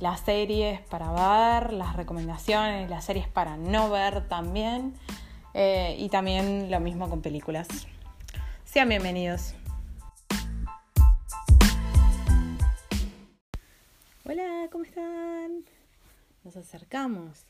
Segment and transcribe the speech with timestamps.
[0.00, 4.94] las series para ver, las recomendaciones, las series para no ver también.
[5.54, 7.66] Eh, y también lo mismo con películas.
[8.64, 9.54] Sean bienvenidos.
[14.24, 15.64] Hola, ¿cómo están?
[16.44, 17.46] Nos acercamos.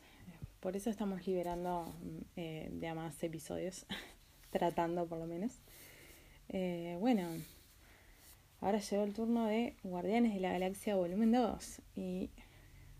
[0.60, 1.92] Por eso estamos liberando
[2.37, 3.87] eh, de más episodios,
[4.51, 5.52] tratando por lo menos.
[6.48, 7.28] Eh, bueno,
[8.66, 11.83] Ahora llegó el turno de Guardianes de la Galaxia Volumen 2.
[11.95, 12.30] Y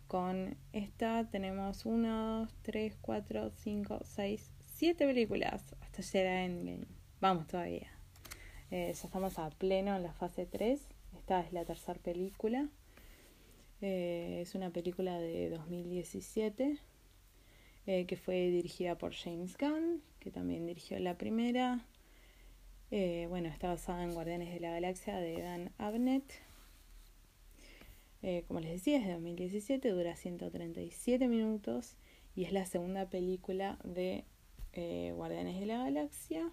[0.07, 5.75] con esta tenemos 1, 3, 4, 5, 6, 7 películas.
[5.81, 6.87] Hasta llegar a Endgame.
[7.21, 7.91] Vamos todavía.
[8.71, 10.87] Eh, ya estamos a pleno en la fase 3.
[11.17, 12.69] Esta es la tercera película.
[13.81, 16.79] Eh, es una película de 2017
[17.89, 21.85] eh, que fue dirigida por James Gunn, que también dirigió la primera.
[22.93, 26.33] Eh, bueno, está basada en Guardianes de la Galaxia de Dan Abnett.
[28.23, 31.97] Eh, como les decía, es de 2017, dura 137 minutos
[32.37, 34.25] y es la segunda película de
[34.73, 36.49] eh, Guardianes de la Galaxia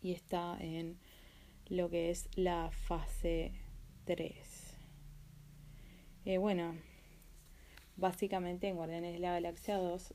[0.00, 0.96] y está en
[1.66, 3.52] lo que es la fase
[4.06, 4.74] 3.
[6.40, 6.74] bueno,
[7.96, 10.14] básicamente en Guardianes de la Galaxia 2,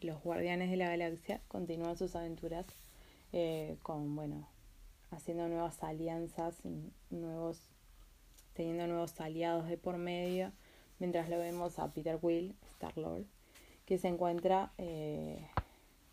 [0.00, 2.83] los Guardianes de la Galaxia continúan sus aventuras
[3.36, 4.48] eh, con, bueno,
[5.10, 6.54] haciendo nuevas alianzas,
[7.10, 7.58] nuevos,
[8.52, 10.52] teniendo nuevos aliados de por medio,
[11.00, 13.24] mientras lo vemos a Peter Will, Star Lord,
[13.86, 15.48] que se encuentra eh,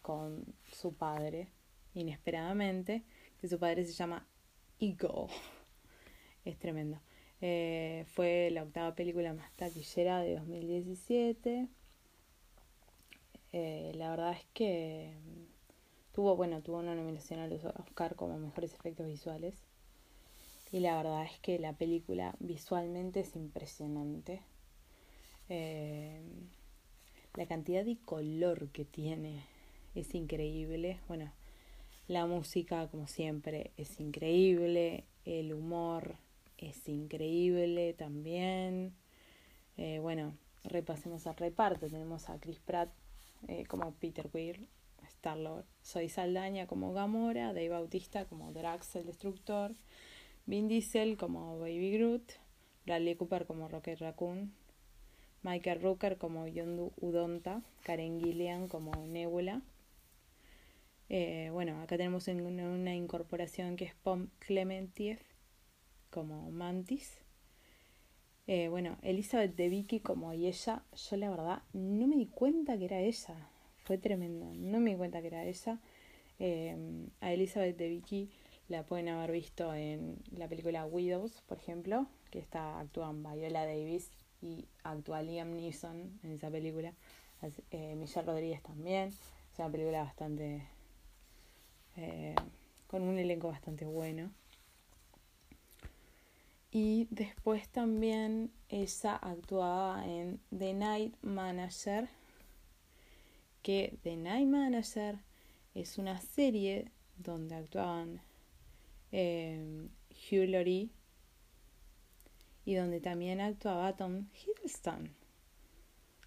[0.02, 1.50] con su padre
[1.94, 3.04] inesperadamente,
[3.40, 4.26] que su padre se llama
[4.80, 5.28] Eagle.
[6.44, 7.00] es tremendo.
[7.40, 11.68] Eh, fue la octava película más taquillera de 2017.
[13.52, 15.16] la verdad es que
[16.14, 19.64] Tuvo, bueno, tuvo una nominación al Oscar como mejores efectos visuales.
[20.72, 24.42] Y la verdad es que la película visualmente es impresionante.
[25.50, 26.22] Eh,
[27.36, 29.44] la cantidad de color que tiene
[29.96, 31.00] es increíble.
[31.08, 31.32] Bueno,
[32.08, 35.06] la música, como siempre, es increíble.
[35.26, 36.16] El humor
[36.58, 38.94] es increíble también.
[39.78, 40.34] Eh, bueno,
[40.64, 41.88] repasemos al reparto.
[41.88, 42.90] Tenemos a Chris Pratt
[43.48, 44.68] eh, como Peter Weir,
[45.22, 45.66] Star-Lord.
[45.84, 49.76] Soy Saldaña como Gamora, Dave Bautista como Drax el Destructor,
[50.48, 52.24] Vin Diesel como Baby Groot,
[52.88, 54.52] Bradley Cooper como Rocket Raccoon,
[55.44, 59.62] Michael Rooker como Yondu Udonta, Karen Gillian como Nebula.
[61.08, 65.20] Eh, bueno, acá tenemos una, incorporación que es Pom Clementiev
[66.10, 67.22] como Mantis.
[68.48, 72.76] Eh, bueno, Elizabeth de Vicky como y ella, yo la verdad no me di cuenta
[72.80, 73.52] que era ella
[73.84, 74.52] fue tremendo.
[74.56, 75.80] No me di cuenta que era esa.
[76.40, 76.76] Eh,
[77.20, 78.30] a Elizabeth de Vicky
[78.68, 84.10] la pueden haber visto en la película Widows, por ejemplo, que está actúan Viola Davis
[84.42, 86.94] y actúa Liam Neeson en esa película.
[87.72, 89.10] Eh, Michelle Rodríguez también.
[89.10, 90.64] Es una película bastante.
[91.98, 92.36] Eh,
[92.88, 94.32] con un elenco bastante bueno.
[96.72, 102.08] Y después también ella actuaba en The Night Manager,
[103.62, 105.20] que The Night Manager
[105.74, 108.22] es una serie donde actuaban
[109.12, 110.90] eh, Hugh Laurie
[112.66, 115.14] y donde también actuaba Tom Hiddleston.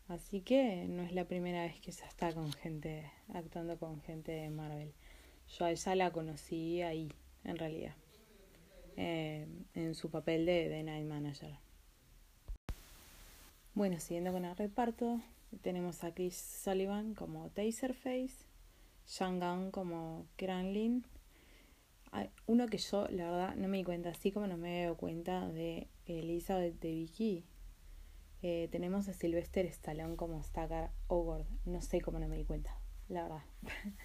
[0.08, 4.32] Así que no es la primera vez que se está con gente, actuando con gente
[4.32, 4.92] de Marvel.
[5.48, 7.10] Yo a ella la conocí ahí,
[7.44, 7.94] en realidad,
[8.96, 11.58] eh, en su papel de The Night Manager.
[13.74, 15.20] Bueno, siguiendo con el reparto,
[15.62, 18.46] tenemos a Chris Sullivan como Taserface,
[19.06, 21.06] Shang Gunn como Kranlin.
[22.46, 25.48] Uno que yo, la verdad, no me di cuenta, así como no me he cuenta
[25.48, 27.44] de Elizabeth de Vicky.
[28.42, 31.46] Eh, tenemos a Sylvester Stallone como Stacker Ogord.
[31.64, 32.78] No sé cómo no me di cuenta,
[33.08, 33.44] la verdad.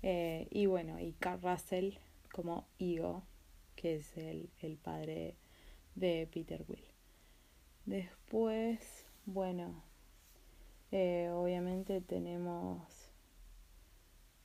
[0.00, 1.94] Eh, y bueno, y Carl Russell
[2.30, 3.24] como Igo,
[3.74, 5.36] que es el, el padre
[5.96, 6.84] de Peter Will.
[7.84, 9.82] Después, bueno,
[10.90, 13.10] eh, obviamente tenemos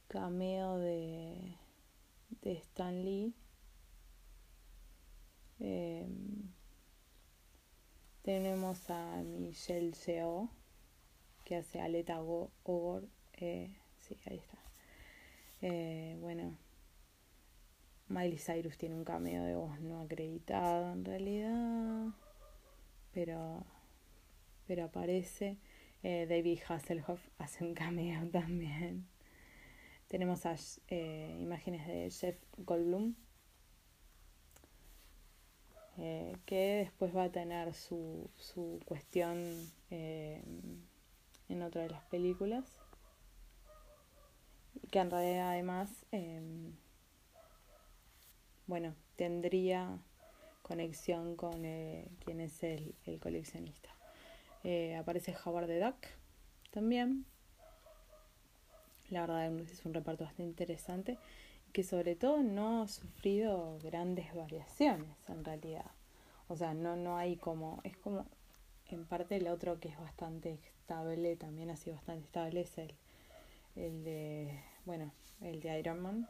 [0.08, 1.58] cameo de,
[2.42, 3.34] de Stan Lee.
[5.60, 6.52] Em,
[8.22, 10.50] tenemos a Michelle Seo,
[11.46, 13.08] que hace Aleta Ogor.
[13.34, 14.58] Eh, sí, ahí está.
[15.62, 16.58] Eh, bueno,
[18.10, 22.10] Miley Cyrus tiene un cameo de voz no acreditado en realidad,
[23.14, 23.66] pero,
[24.68, 25.58] pero aparece.
[26.04, 29.08] Eh, David Hasselhoff hace un cameo también.
[30.08, 30.46] Tenemos
[30.90, 33.16] eh, imágenes de Jeff Goldblum,
[35.98, 39.44] eh, que después va a tener su, su cuestión
[39.90, 42.66] en otra de las películas.
[44.92, 46.06] Que en realidad además
[48.66, 50.00] bueno, tendría
[50.62, 51.62] conexión con
[52.24, 53.93] quién es el, coleccionista.
[54.64, 55.98] Eh, aparece Howard the Duck
[56.72, 57.26] también.
[59.10, 61.18] La verdad es un reparto bastante interesante
[61.74, 65.92] que sobre todo no ha sufrido grandes variaciones en realidad.
[66.48, 68.26] O sea, no, no hay como, es como
[68.88, 72.94] en parte el otro que es bastante estable, también ha sido bastante estable, es el,
[73.76, 75.12] el de, bueno,
[75.42, 76.30] el de Iron Man,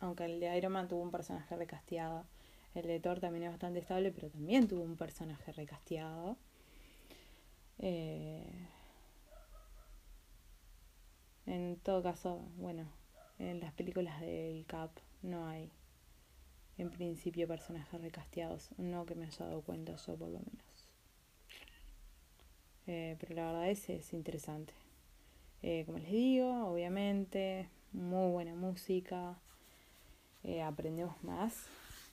[0.00, 2.26] aunque el de Iron Man tuvo un personaje recasteado.
[2.74, 6.36] El de Thor también es bastante estable, pero también tuvo un personaje recasteado.
[7.84, 8.46] Eh,
[11.46, 12.86] en todo caso, bueno,
[13.40, 14.90] en las películas del Cap
[15.22, 15.68] no hay,
[16.78, 18.70] en principio, personajes recasteados.
[18.78, 20.88] No que me haya dado cuenta yo, por lo menos.
[22.86, 24.72] Eh, pero la verdad es, es interesante.
[25.62, 29.38] Eh, como les digo, obviamente, muy buena música.
[30.64, 31.66] Aprendemos más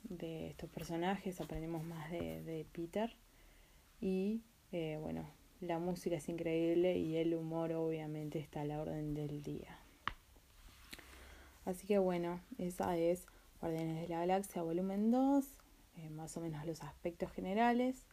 [0.03, 3.15] de estos personajes, aprendemos más de, Peter
[3.99, 5.25] y bueno,
[5.61, 9.77] la música es increíble y el humor obviamente está a la orden del día.
[11.65, 13.25] Así que bueno, esa es
[13.61, 15.45] Guardianes de la Galaxia volumen 2,
[15.97, 18.05] eh, más o menos los aspectos generales.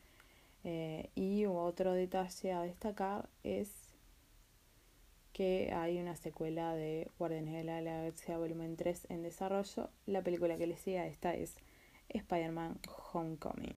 [1.15, 3.87] y otro detalle a destacar es
[5.37, 9.91] que hay una secuela de Guardianes de la Galaxia Volumen 3 en desarrollo.
[10.07, 11.57] La película que le sigue a esta es
[12.09, 12.79] Spider-Man
[13.13, 13.75] Homecoming.